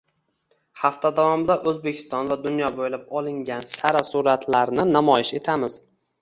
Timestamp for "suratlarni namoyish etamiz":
4.09-5.79